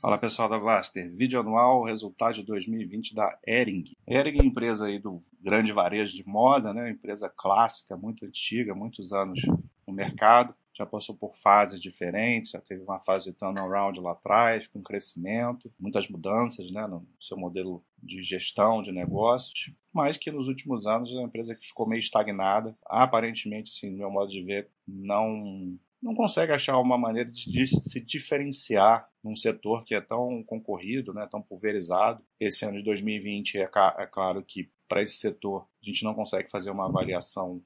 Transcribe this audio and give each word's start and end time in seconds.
Fala 0.00 0.16
pessoal 0.16 0.48
da 0.48 0.56
Vaster, 0.56 1.14
vídeo 1.14 1.38
anual, 1.38 1.84
resultado 1.84 2.36
de 2.36 2.42
2020 2.42 3.14
da 3.14 3.38
Ering. 3.46 3.84
Ering 4.06 4.38
é 4.40 4.46
empresa 4.46 4.86
aí 4.86 4.98
do 4.98 5.20
grande 5.38 5.74
varejo 5.74 6.16
de 6.16 6.26
moda, 6.26 6.72
né? 6.72 6.88
empresa 6.88 7.28
clássica, 7.28 7.98
muito 7.98 8.24
antiga, 8.24 8.74
muitos 8.74 9.12
anos 9.12 9.42
no 9.86 9.92
mercado, 9.92 10.54
já 10.72 10.86
passou 10.86 11.14
por 11.14 11.34
fases 11.34 11.78
diferentes, 11.78 12.52
já 12.52 12.60
teve 12.62 12.82
uma 12.82 12.98
fase 12.98 13.26
de 13.26 13.36
turnaround 13.36 14.00
lá 14.00 14.12
atrás, 14.12 14.66
com 14.66 14.82
crescimento, 14.82 15.70
muitas 15.78 16.08
mudanças 16.08 16.70
né, 16.70 16.86
no 16.86 17.06
seu 17.20 17.36
modelo 17.36 17.84
de 18.02 18.22
gestão 18.22 18.80
de 18.80 18.92
negócios, 18.92 19.70
mas 19.92 20.16
que 20.16 20.30
nos 20.30 20.48
últimos 20.48 20.86
anos 20.86 21.12
é 21.12 21.16
uma 21.16 21.26
empresa 21.26 21.54
que 21.54 21.66
ficou 21.66 21.86
meio 21.86 22.00
estagnada, 22.00 22.74
aparentemente, 22.86 23.70
assim, 23.70 23.90
no 23.90 23.98
meu 23.98 24.10
modo 24.10 24.30
de 24.30 24.42
ver, 24.42 24.70
não 24.88 25.78
não 26.02 26.14
consegue 26.14 26.50
achar 26.50 26.78
uma 26.78 26.96
maneira 26.96 27.30
de 27.30 27.66
se 27.66 28.00
diferenciar 28.00 29.09
num 29.22 29.36
setor 29.36 29.84
que 29.84 29.94
é 29.94 30.00
tão 30.00 30.42
concorrido, 30.44 31.12
né, 31.12 31.26
tão 31.30 31.42
pulverizado. 31.42 32.22
Esse 32.38 32.64
ano 32.64 32.78
de 32.78 32.84
2020 32.84 33.58
é, 33.58 33.70
é 33.98 34.06
claro 34.06 34.42
que 34.42 34.70
para 34.88 35.02
esse 35.02 35.14
setor 35.14 35.68
a 35.80 35.86
gente 35.86 36.02
não 36.02 36.14
consegue 36.14 36.50
fazer 36.50 36.70
uma 36.70 36.86
avaliação 36.86 37.62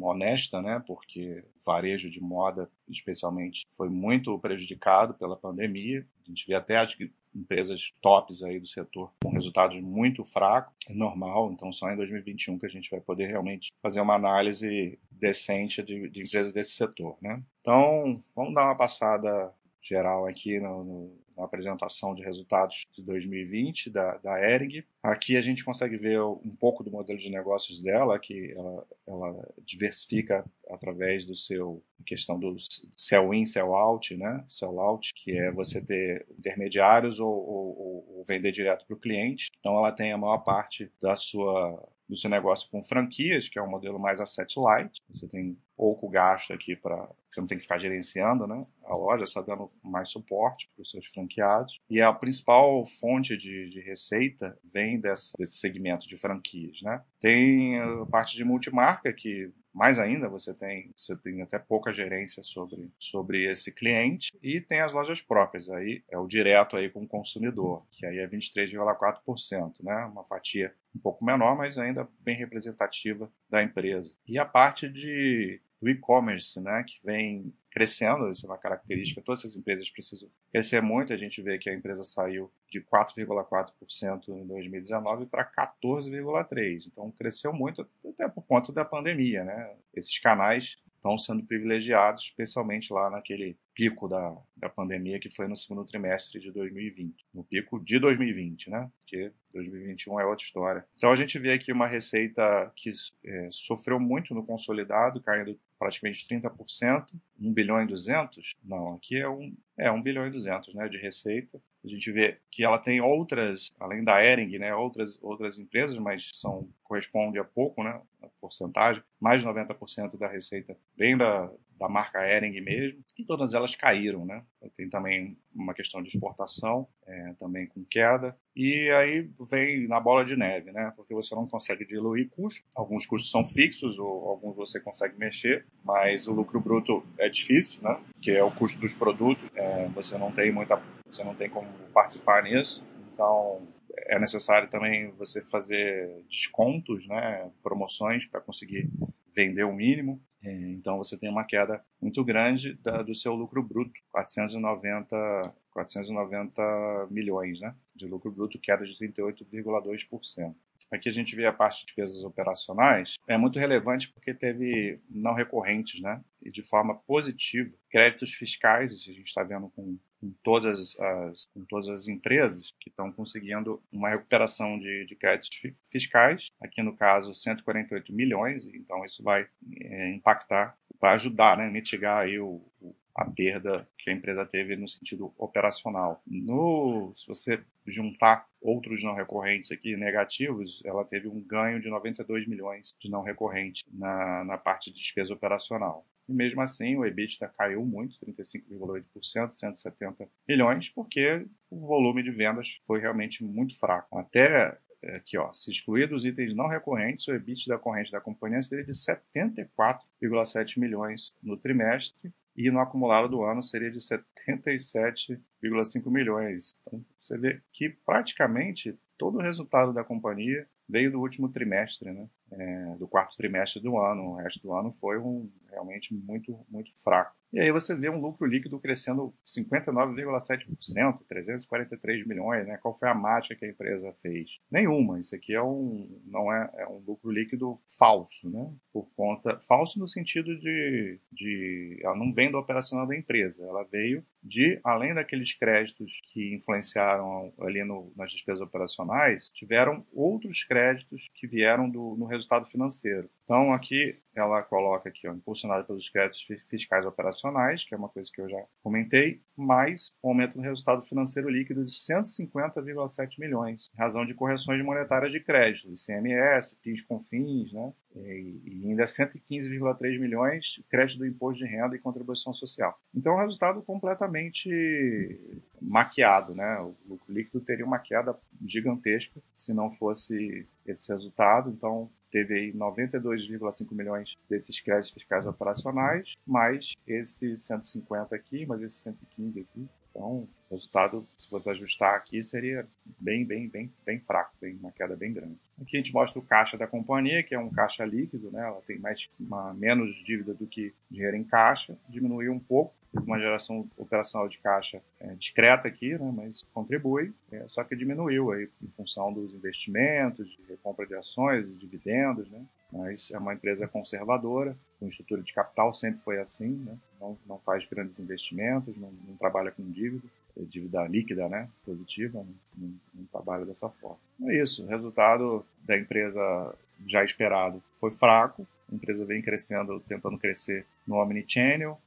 honesta, 0.00 0.62
né, 0.62 0.82
porque 0.86 1.44
o 1.60 1.64
varejo 1.64 2.08
de 2.08 2.20
moda, 2.20 2.70
especialmente, 2.88 3.66
foi 3.72 3.90
muito 3.90 4.38
prejudicado 4.38 5.12
pela 5.14 5.36
pandemia. 5.36 6.06
A 6.24 6.28
gente 6.28 6.46
vê 6.46 6.54
até 6.54 6.78
as 6.78 6.96
empresas 7.34 7.92
tops 8.00 8.42
aí 8.42 8.58
do 8.58 8.66
setor 8.66 9.12
com 9.22 9.30
resultados 9.30 9.78
muito 9.80 10.24
fracos, 10.24 10.74
é 10.88 10.94
normal, 10.94 11.52
então 11.52 11.70
só 11.70 11.90
em 11.90 11.96
2021 11.96 12.58
que 12.58 12.66
a 12.66 12.70
gente 12.70 12.90
vai 12.90 13.00
poder 13.00 13.26
realmente 13.26 13.70
fazer 13.82 14.00
uma 14.00 14.14
análise 14.14 14.98
decente 15.10 15.82
de, 15.82 16.08
de 16.08 16.22
empresas 16.22 16.52
desse 16.52 16.72
setor, 16.72 17.18
né? 17.20 17.42
Então, 17.60 18.22
vamos 18.34 18.54
dar 18.54 18.64
uma 18.64 18.76
passada 18.76 19.52
geral 19.86 20.26
aqui 20.26 20.58
no, 20.58 20.84
no, 20.84 21.18
na 21.36 21.44
apresentação 21.44 22.14
de 22.14 22.22
resultados 22.22 22.84
de 22.92 23.02
2020 23.02 23.90
da, 23.90 24.16
da 24.18 24.40
Ering. 24.40 24.82
Aqui 25.02 25.36
a 25.36 25.40
gente 25.40 25.64
consegue 25.64 25.96
ver 25.96 26.20
um 26.20 26.56
pouco 26.58 26.82
do 26.82 26.90
modelo 26.90 27.18
de 27.18 27.30
negócios 27.30 27.80
dela, 27.80 28.18
que 28.18 28.52
ela, 28.56 28.86
ela 29.06 29.54
diversifica 29.64 30.44
através 30.70 31.24
do 31.24 31.34
seu 31.34 31.82
questão 32.04 32.38
do 32.38 32.56
sell-in, 32.96 33.46
sell-out, 33.46 34.16
né? 34.16 34.44
Sell-out, 34.48 35.12
que 35.14 35.32
é 35.32 35.50
você 35.52 35.84
ter 35.84 36.26
intermediários 36.38 37.20
ou, 37.20 37.28
ou, 37.28 38.16
ou 38.16 38.24
vender 38.24 38.52
direto 38.52 38.86
para 38.86 38.96
o 38.96 39.00
cliente. 39.00 39.50
Então 39.60 39.76
ela 39.76 39.92
tem 39.92 40.12
a 40.12 40.18
maior 40.18 40.38
parte 40.38 40.90
da 41.00 41.14
sua 41.14 41.88
do 42.08 42.16
seu 42.16 42.30
negócio 42.30 42.70
com 42.70 42.84
franquias, 42.84 43.48
que 43.48 43.58
é 43.58 43.62
um 43.62 43.68
modelo 43.68 43.98
mais 43.98 44.20
asset 44.20 44.58
light. 44.58 45.02
Você 45.08 45.26
tem 45.26 45.58
pouco 45.76 46.08
gasto 46.08 46.52
aqui 46.52 46.74
para 46.74 47.08
você 47.28 47.40
não 47.40 47.46
tem 47.46 47.58
que 47.58 47.62
ficar 47.62 47.78
gerenciando, 47.78 48.46
né? 48.46 48.64
A 48.84 48.96
loja 48.96 49.24
está 49.24 49.42
dando 49.42 49.70
mais 49.82 50.08
suporte 50.08 50.70
para 50.74 50.82
os 50.82 50.90
seus 50.90 51.04
franqueados. 51.06 51.80
E 51.90 52.00
a 52.00 52.12
principal 52.12 52.84
fonte 52.86 53.36
de, 53.36 53.68
de 53.68 53.80
receita 53.80 54.58
vem 54.72 54.98
dessa, 54.98 55.36
desse 55.38 55.58
segmento 55.58 56.08
de 56.08 56.16
franquias, 56.16 56.80
né? 56.82 57.02
Tem 57.20 57.78
a 57.78 58.06
parte 58.06 58.36
de 58.36 58.44
multimarca 58.44 59.12
que 59.12 59.52
mais 59.76 59.98
ainda, 59.98 60.26
você 60.26 60.54
tem, 60.54 60.90
você 60.96 61.14
tem 61.14 61.42
até 61.42 61.58
pouca 61.58 61.92
gerência 61.92 62.42
sobre, 62.42 62.90
sobre 62.98 63.44
esse 63.44 63.70
cliente 63.70 64.30
e 64.42 64.58
tem 64.58 64.80
as 64.80 64.90
lojas 64.90 65.20
próprias, 65.20 65.68
aí 65.68 66.02
é 66.10 66.16
o 66.16 66.26
direto 66.26 66.78
aí 66.78 66.88
com 66.88 67.02
o 67.02 67.06
consumidor, 67.06 67.86
que 67.92 68.06
aí 68.06 68.20
é 68.20 68.26
23,4%, 68.26 69.74
né? 69.82 70.06
Uma 70.06 70.24
fatia 70.24 70.74
um 70.94 70.98
pouco 70.98 71.22
menor, 71.22 71.54
mas 71.58 71.76
ainda 71.76 72.08
bem 72.20 72.34
representativa 72.34 73.30
da 73.50 73.62
empresa. 73.62 74.16
E 74.26 74.38
a 74.38 74.46
parte 74.46 74.88
de 74.88 75.60
do 75.80 75.88
e-commerce, 75.88 76.60
né, 76.60 76.84
que 76.84 76.98
vem 77.04 77.52
crescendo, 77.70 78.30
isso 78.30 78.46
é 78.46 78.48
uma 78.48 78.56
característica, 78.56 79.20
todas 79.20 79.40
essas 79.40 79.56
empresas 79.56 79.90
precisam 79.90 80.30
crescer 80.50 80.80
muito, 80.80 81.12
a 81.12 81.16
gente 81.16 81.42
vê 81.42 81.58
que 81.58 81.68
a 81.68 81.74
empresa 81.74 82.02
saiu 82.04 82.50
de 82.70 82.80
4,4% 82.80 84.28
em 84.28 84.46
2019 84.46 85.26
para 85.26 85.44
14,3%, 85.44 86.86
então 86.86 87.10
cresceu 87.10 87.52
muito 87.52 87.86
até 88.08 88.26
por 88.28 88.42
conta 88.46 88.72
da 88.72 88.84
pandemia, 88.84 89.44
né, 89.44 89.76
esses 89.94 90.18
canais 90.18 90.78
estão 90.96 91.18
sendo 91.18 91.44
privilegiados, 91.44 92.24
especialmente 92.24 92.92
lá 92.92 93.10
naquele 93.10 93.56
pico 93.76 94.08
da, 94.08 94.34
da 94.56 94.70
pandemia 94.70 95.20
que 95.20 95.28
foi 95.28 95.46
no 95.46 95.54
segundo 95.54 95.84
trimestre 95.84 96.40
de 96.40 96.50
2020. 96.50 97.14
No 97.34 97.44
pico 97.44 97.78
de 97.78 97.98
2020, 97.98 98.70
né? 98.70 98.90
Porque 99.00 99.30
2021 99.52 100.18
é 100.18 100.24
outra 100.24 100.44
história. 100.44 100.86
Então 100.96 101.12
a 101.12 101.14
gente 101.14 101.38
vê 101.38 101.52
aqui 101.52 101.70
uma 101.70 101.86
receita 101.86 102.72
que 102.74 102.90
é, 103.24 103.48
sofreu 103.50 104.00
muito 104.00 104.34
no 104.34 104.44
consolidado, 104.44 105.20
caindo 105.20 105.60
praticamente 105.78 106.26
30%, 106.26 107.06
1 107.38 107.52
bilhão 107.52 107.82
e 107.82 107.86
200? 107.86 108.54
Não, 108.64 108.94
aqui 108.94 109.16
é 109.16 109.28
1, 109.28 109.54
é 109.78 109.90
1 109.90 110.02
bilhão 110.02 110.26
e 110.26 110.30
200 110.30 110.74
né, 110.74 110.88
de 110.88 110.96
receita. 110.96 111.60
A 111.84 111.88
gente 111.88 112.10
vê 112.10 112.38
que 112.50 112.64
ela 112.64 112.78
tem 112.78 113.02
outras, 113.02 113.70
além 113.78 114.02
da 114.02 114.24
Ering, 114.24 114.58
né, 114.58 114.74
outras, 114.74 115.18
outras 115.22 115.58
empresas, 115.58 115.98
mas 115.98 116.30
são 116.32 116.68
corresponde 116.82 117.38
a 117.38 117.44
pouco, 117.44 117.82
né, 117.82 118.00
a 118.22 118.28
porcentagem. 118.40 119.02
Mais 119.20 119.42
de 119.42 119.46
90% 119.46 120.16
da 120.18 120.28
receita 120.28 120.76
vem 120.96 121.16
da, 121.16 121.52
da 121.78 121.88
marca 121.88 122.26
Ering 122.26 122.60
mesmo, 122.60 123.00
e 123.18 123.24
todas 123.24 123.54
elas 123.54 123.74
caíram, 123.74 124.24
né? 124.24 124.42
Tem 124.74 124.88
também 124.88 125.38
uma 125.54 125.74
questão 125.74 126.02
de 126.02 126.08
exportação, 126.08 126.88
é, 127.06 127.34
também 127.38 127.66
com 127.66 127.84
queda, 127.84 128.36
e 128.54 128.90
aí 128.90 129.30
vem 129.50 129.86
na 129.86 130.00
bola 130.00 130.24
de 130.24 130.36
neve, 130.36 130.72
né? 130.72 130.92
Porque 130.96 131.14
você 131.14 131.34
não 131.34 131.46
consegue 131.46 131.86
diluir 131.86 132.28
custos, 132.30 132.64
alguns 132.74 133.06
custos 133.06 133.30
são 133.30 133.44
fixos, 133.44 133.98
ou 133.98 134.28
alguns 134.28 134.56
você 134.56 134.80
consegue 134.80 135.18
mexer, 135.18 135.66
mas 135.84 136.26
o 136.28 136.32
lucro 136.32 136.60
bruto 136.60 137.04
é 137.18 137.28
difícil, 137.28 137.82
né? 137.82 138.00
Que 138.20 138.32
é 138.32 138.42
o 138.42 138.50
custo 138.50 138.80
dos 138.80 138.94
produtos, 138.94 139.48
é, 139.54 139.88
você 139.88 140.16
não 140.16 140.32
tem 140.32 140.50
muita, 140.50 140.82
você 141.06 141.22
não 141.22 141.34
tem 141.34 141.48
como 141.48 141.68
participar 141.92 142.42
nisso, 142.42 142.84
então 143.12 143.66
é 144.08 144.18
necessário 144.18 144.68
também 144.68 145.10
você 145.12 145.42
fazer 145.42 146.22
descontos, 146.28 147.06
né? 147.06 147.50
Promoções 147.62 148.26
para 148.26 148.40
conseguir 148.40 148.90
vender 149.34 149.64
o 149.64 149.72
mínimo. 149.72 150.22
É, 150.46 150.52
então 150.70 150.96
você 150.96 151.18
tem 151.18 151.28
uma 151.28 151.44
queda 151.44 151.82
muito 152.00 152.24
grande 152.24 152.74
da, 152.74 153.02
do 153.02 153.14
seu 153.14 153.34
lucro 153.34 153.60
bruto, 153.60 153.92
490, 154.12 155.42
490 155.72 157.08
milhões 157.10 157.58
né, 157.60 157.74
de 157.96 158.06
lucro 158.06 158.30
bruto, 158.30 158.58
queda 158.60 158.84
de 158.84 158.94
38,2%. 158.94 160.54
Aqui 160.92 161.08
a 161.08 161.12
gente 161.12 161.34
vê 161.34 161.46
a 161.46 161.52
parte 161.52 161.80
de 161.80 161.86
despesas 161.86 162.22
operacionais, 162.22 163.14
é 163.26 163.36
muito 163.36 163.58
relevante 163.58 164.08
porque 164.12 164.32
teve 164.32 165.00
não 165.10 165.34
recorrentes, 165.34 166.00
né? 166.00 166.22
E 166.46 166.50
de 166.50 166.62
forma 166.62 166.94
positiva. 166.94 167.70
Créditos 167.90 168.32
fiscais, 168.32 168.92
isso 168.92 169.10
a 169.10 169.12
gente 169.12 169.26
está 169.26 169.42
vendo 169.42 169.68
com, 169.70 169.98
com, 170.20 170.32
todas 170.42 170.98
as, 170.98 171.46
com 171.46 171.64
todas 171.64 171.88
as 171.88 172.08
empresas 172.08 172.72
que 172.80 172.88
estão 172.88 173.12
conseguindo 173.12 173.82
uma 173.90 174.10
recuperação 174.10 174.78
de, 174.78 175.06
de 175.06 175.16
créditos 175.16 175.60
fiscais. 175.90 176.48
Aqui 176.60 176.82
no 176.82 176.96
caso, 176.96 177.34
148 177.34 178.12
milhões, 178.12 178.66
então 178.66 179.04
isso 179.04 179.22
vai 179.22 179.48
é, 179.80 180.10
impactar, 180.10 180.76
vai 181.00 181.14
ajudar, 181.14 181.56
né? 181.56 181.68
Mitigar 181.68 182.24
aí 182.24 182.38
o, 182.38 182.62
o 182.80 182.94
a 183.16 183.24
perda 183.24 183.88
que 183.98 184.10
a 184.10 184.12
empresa 184.12 184.44
teve 184.44 184.76
no 184.76 184.86
sentido 184.86 185.32
operacional. 185.38 186.22
No, 186.26 187.10
se 187.14 187.26
você 187.26 187.64
juntar 187.86 188.46
outros 188.60 189.02
não 189.02 189.14
recorrentes 189.14 189.72
aqui 189.72 189.96
negativos, 189.96 190.82
ela 190.84 191.02
teve 191.02 191.26
um 191.26 191.40
ganho 191.40 191.80
de 191.80 191.88
92 191.88 192.46
milhões 192.46 192.94
de 193.00 193.10
não 193.10 193.22
recorrentes 193.22 193.84
na, 193.90 194.44
na 194.44 194.58
parte 194.58 194.92
de 194.92 194.98
despesa 194.98 195.32
operacional. 195.32 196.06
E 196.28 196.32
mesmo 196.32 196.60
assim, 196.60 196.96
o 196.96 197.06
EBITDA 197.06 197.48
caiu 197.56 197.86
muito, 197.86 198.18
35,8%, 198.26 199.52
170 199.52 200.28
milhões, 200.46 200.90
porque 200.90 201.46
o 201.70 201.86
volume 201.86 202.22
de 202.22 202.30
vendas 202.30 202.80
foi 202.84 203.00
realmente 203.00 203.42
muito 203.42 203.78
fraco. 203.78 204.18
Até 204.18 204.76
é, 205.02 205.16
aqui, 205.16 205.38
ó, 205.38 205.52
se 205.54 205.70
excluir 205.70 206.08
dos 206.08 206.24
itens 206.24 206.54
não 206.54 206.66
recorrentes, 206.66 207.26
o 207.28 207.34
EBITDA 207.34 207.78
corrente 207.78 208.10
da 208.10 208.20
companhia 208.20 208.60
seria 208.60 208.84
de 208.84 208.92
74,7 208.92 210.78
milhões 210.78 211.34
no 211.42 211.56
trimestre 211.56 212.30
e 212.56 212.70
no 212.70 212.80
acumulado 212.80 213.28
do 213.28 213.42
ano 213.42 213.62
seria 213.62 213.90
de 213.90 213.98
77,5 213.98 216.10
milhões. 216.10 216.74
Então, 216.82 217.04
você 217.18 217.36
vê 217.36 217.60
que 217.72 217.90
praticamente 218.04 218.98
todo 219.18 219.38
o 219.38 219.42
resultado 219.42 219.92
da 219.92 220.02
companhia 220.02 220.66
veio 220.88 221.10
do 221.10 221.20
último 221.20 221.50
trimestre, 221.50 222.12
né? 222.12 222.28
É, 222.52 222.94
do 222.96 223.08
quarto 223.08 223.36
trimestre 223.36 223.82
do 223.82 223.98
ano. 223.98 224.30
O 224.30 224.36
resto 224.36 224.62
do 224.62 224.72
ano 224.72 224.92
foi 225.00 225.18
um, 225.18 225.50
realmente 225.70 226.14
muito, 226.14 226.58
muito 226.68 226.90
fraco. 227.02 227.34
E 227.52 227.60
aí 227.60 227.70
você 227.70 227.94
vê 227.94 228.10
um 228.10 228.20
lucro 228.20 228.46
líquido 228.46 228.78
crescendo 228.78 229.32
59,7%, 229.46 231.20
343 231.28 232.26
milhões, 232.26 232.66
né? 232.66 232.76
Qual 232.78 232.94
foi 232.94 233.08
a 233.08 233.14
mágica 233.14 233.54
que 233.54 233.64
a 233.64 233.68
empresa 233.68 234.12
fez? 234.20 234.58
Nenhuma. 234.70 235.18
Isso 235.18 235.34
aqui 235.34 235.54
é 235.54 235.62
um, 235.62 236.20
não 236.26 236.52
é, 236.52 236.70
é 236.76 236.88
um 236.88 236.98
lucro 236.98 237.30
líquido 237.30 237.80
falso, 237.98 238.50
né? 238.50 238.70
Por 238.92 239.08
conta 239.14 239.58
falso 239.60 239.98
no 239.98 240.08
sentido 240.08 240.58
de, 240.58 241.20
de 241.32 242.00
ela 242.02 242.16
não 242.16 242.32
vem 242.32 242.50
do 242.50 242.58
operacional 242.58 243.06
da 243.06 243.16
empresa, 243.16 243.64
ela 243.64 243.84
veio 243.84 244.24
de 244.42 244.78
além 244.84 245.14
daqueles 245.14 245.54
créditos 245.54 246.20
que 246.32 246.54
influenciaram 246.54 247.52
ali 247.60 247.82
no, 247.84 248.12
nas 248.16 248.30
despesas 248.30 248.60
operacionais, 248.60 249.50
tiveram 249.50 250.06
outros 250.12 250.62
créditos 250.64 251.28
que 251.34 251.46
vieram 251.46 251.88
do, 251.88 252.16
no 252.16 252.26
resultado 252.36 252.66
financeiro. 252.66 253.28
Então, 253.44 253.72
aqui 253.72 254.18
ela 254.34 254.62
coloca 254.62 255.08
aqui, 255.08 255.26
ó, 255.26 255.32
impulsionada 255.32 255.84
pelos 255.84 256.08
créditos 256.08 256.46
fiscais 256.68 257.06
operacionais, 257.06 257.84
que 257.84 257.94
é 257.94 257.98
uma 257.98 258.08
coisa 258.08 258.30
que 258.32 258.40
eu 258.40 258.48
já 258.48 258.62
comentei, 258.82 259.40
mais 259.56 260.08
um 260.22 260.28
aumento 260.28 260.56
no 260.56 260.62
resultado 260.62 261.02
financeiro 261.02 261.48
líquido 261.48 261.84
de 261.84 261.90
150,7 261.90 263.38
milhões, 263.38 263.90
em 263.94 263.98
razão 263.98 264.26
de 264.26 264.34
correções 264.34 264.84
monetárias 264.84 265.32
de 265.32 265.40
crédito, 265.40 265.88
ICMS, 265.88 266.76
PIS, 266.82 267.02
CONFINS, 267.02 267.72
né? 267.72 267.92
E, 268.16 268.60
e 268.64 268.90
ainda 268.90 269.04
115,3 269.04 270.18
milhões 270.18 270.80
crédito 270.88 271.18
do 271.18 271.26
imposto 271.26 271.64
de 271.64 271.70
renda 271.70 271.94
e 271.96 271.98
contribuição 271.98 272.52
social. 272.52 272.98
Então, 273.14 273.34
é 273.34 273.36
um 273.36 273.40
resultado 273.40 273.82
completamente 273.82 275.38
maquiado, 275.80 276.54
né? 276.54 276.78
O 276.80 276.94
lucro 277.06 277.32
líquido 277.32 277.60
teria 277.60 277.84
uma 277.84 277.98
queda 277.98 278.36
gigantesca 278.64 279.40
se 279.54 279.72
não 279.72 279.90
fosse 279.92 280.66
esse 280.86 281.12
resultado. 281.12 281.70
Então, 281.70 282.10
teve 282.30 282.54
aí 282.54 282.72
92,5 282.72 283.94
milhões 283.94 284.34
desses 284.48 284.80
créditos 284.80 285.12
fiscais 285.12 285.46
operacionais, 285.46 286.34
mais 286.46 286.92
esse 287.06 287.56
150 287.56 288.34
aqui, 288.34 288.66
mais 288.66 288.82
esse 288.82 288.96
115 288.98 289.60
aqui. 289.60 289.88
Então, 290.16 290.48
o 290.70 290.74
resultado, 290.74 291.28
se 291.36 291.48
você 291.50 291.70
ajustar 291.70 292.14
aqui, 292.14 292.42
seria 292.42 292.86
bem, 293.20 293.44
bem, 293.44 293.68
bem, 293.68 293.92
bem 294.04 294.18
fraco, 294.18 294.50
bem, 294.58 294.74
uma 294.76 294.90
queda 294.90 295.14
bem 295.14 295.30
grande. 295.30 295.58
Aqui 295.80 295.98
a 295.98 296.00
gente 296.00 296.12
mostra 296.12 296.40
o 296.40 296.42
caixa 296.42 296.78
da 296.78 296.86
companhia, 296.86 297.42
que 297.42 297.54
é 297.54 297.58
um 297.58 297.68
caixa 297.68 298.02
líquido, 298.02 298.50
né? 298.50 298.62
ela 298.62 298.80
tem 298.86 298.98
mais, 298.98 299.28
uma, 299.38 299.74
menos 299.74 300.16
dívida 300.24 300.54
do 300.54 300.66
que 300.66 300.94
dinheiro 301.10 301.36
em 301.36 301.44
caixa, 301.44 301.98
diminuiu 302.08 302.50
um 302.50 302.58
pouco, 302.58 302.94
uma 303.12 303.38
geração 303.38 303.86
operacional 303.96 304.48
de 304.48 304.58
caixa 304.58 305.02
é, 305.20 305.34
discreta 305.34 305.86
aqui, 305.86 306.18
né, 306.18 306.32
mas 306.34 306.62
contribui, 306.74 307.32
é, 307.50 307.66
só 307.66 307.82
que 307.82 307.96
diminuiu 307.96 308.52
aí 308.52 308.68
em 308.82 308.88
função 308.88 309.32
dos 309.32 309.54
investimentos, 309.54 310.50
de 310.50 310.62
recompra 310.68 311.06
de 311.06 311.14
ações, 311.14 311.66
de 311.66 311.74
dividendos, 311.76 312.50
né, 312.50 312.62
mas 312.96 313.30
é 313.30 313.38
uma 313.38 313.54
empresa 313.54 313.86
conservadora, 313.86 314.76
com 314.98 315.08
estrutura 315.08 315.42
de 315.42 315.52
capital 315.52 315.92
sempre 315.92 316.20
foi 316.22 316.40
assim, 316.40 316.70
né, 316.84 316.96
não, 317.20 317.38
não 317.46 317.58
faz 317.58 317.84
grandes 317.86 318.18
investimentos, 318.18 318.96
não, 318.96 319.12
não 319.26 319.36
trabalha 319.36 319.70
com 319.70 319.82
dívida, 319.90 320.26
é 320.58 320.62
dívida 320.62 321.06
líquida, 321.06 321.48
né, 321.48 321.68
positiva, 321.84 322.44
não, 322.76 322.94
não, 323.14 323.24
trabalha 323.26 323.64
dessa 323.64 323.88
forma. 323.88 324.18
É 324.44 324.62
isso, 324.62 324.84
o 324.84 324.88
resultado 324.88 325.64
da 325.84 325.96
empresa 325.98 326.74
já 327.06 327.22
esperado 327.22 327.82
foi 328.00 328.10
fraco, 328.10 328.66
a 328.90 328.94
empresa 328.94 329.24
vem 329.24 329.42
crescendo, 329.42 330.00
tentando 330.00 330.38
crescer 330.38 330.86
no 331.06 331.16
Omnichannel, 331.16 332.00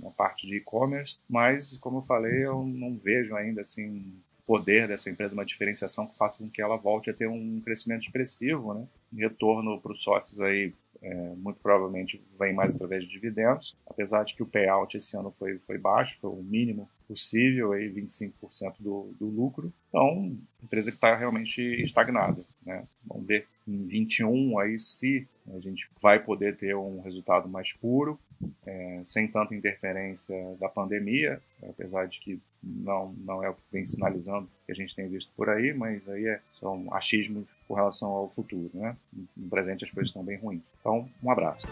na 0.00 0.10
parte 0.10 0.46
de 0.46 0.56
e-commerce, 0.56 1.20
mas, 1.28 1.76
como 1.78 1.98
eu 1.98 2.02
falei, 2.02 2.44
eu 2.44 2.64
não 2.64 2.96
vejo 2.96 3.34
ainda 3.34 3.62
assim 3.62 4.14
poder 4.48 4.88
dessa 4.88 5.10
empresa, 5.10 5.34
uma 5.34 5.44
diferenciação 5.44 6.06
que 6.06 6.16
faça 6.16 6.38
com 6.38 6.48
que 6.48 6.62
ela 6.62 6.76
volte 6.76 7.10
a 7.10 7.14
ter 7.14 7.28
um 7.28 7.60
crescimento 7.60 8.06
expressivo, 8.06 8.72
né? 8.72 8.88
Retorno 9.14 9.78
para 9.78 9.92
os 9.92 10.02
sócios 10.02 10.40
aí 10.40 10.72
é, 11.02 11.14
muito 11.36 11.60
provavelmente 11.60 12.20
vem 12.38 12.52
mais 12.52 12.74
através 12.74 13.04
de 13.04 13.10
dividendos, 13.10 13.76
apesar 13.86 14.24
de 14.24 14.34
que 14.34 14.42
o 14.42 14.46
payout 14.46 14.96
esse 14.96 15.16
ano 15.16 15.32
foi, 15.38 15.58
foi 15.58 15.78
baixo, 15.78 16.18
foi 16.20 16.30
o 16.30 16.42
mínimo 16.42 16.88
possível, 17.06 17.72
aí 17.72 17.88
25% 17.90 18.74
do, 18.80 19.14
do 19.18 19.26
lucro. 19.26 19.72
Então, 19.88 20.36
empresa 20.62 20.90
que 20.90 20.96
está 20.96 21.14
realmente 21.14 21.60
estagnada. 21.82 22.42
Né? 22.64 22.84
Vamos 23.06 23.26
ver 23.26 23.46
em 23.66 23.86
21 23.86 24.58
aí 24.58 24.78
se 24.78 25.26
a 25.54 25.60
gente 25.60 25.88
vai 26.00 26.18
poder 26.18 26.56
ter 26.56 26.74
um 26.74 27.00
resultado 27.00 27.48
mais 27.48 27.72
puro, 27.72 28.18
é, 28.66 29.00
sem 29.04 29.28
tanta 29.28 29.54
interferência 29.54 30.34
da 30.58 30.68
pandemia, 30.68 31.40
apesar 31.62 32.06
de 32.06 32.18
que 32.20 32.40
não, 32.62 33.12
não 33.24 33.42
é 33.42 33.48
o 33.48 33.54
que 33.54 33.62
vem 33.72 33.84
sinalizando 33.84 34.48
que 34.66 34.72
a 34.72 34.74
gente 34.74 34.94
tem 34.94 35.08
visto 35.08 35.30
por 35.36 35.48
aí, 35.48 35.72
mas 35.72 36.08
aí 36.08 36.26
é, 36.26 36.40
são 36.58 36.86
achismos 36.92 37.46
com 37.66 37.74
relação 37.74 38.08
ao 38.10 38.28
futuro. 38.28 38.70
Né? 38.74 38.96
No 39.36 39.48
presente 39.48 39.84
as 39.84 39.90
coisas 39.90 40.08
estão 40.08 40.24
bem 40.24 40.38
ruins. 40.38 40.62
Então, 40.80 41.08
um 41.22 41.30
abraço. 41.30 41.66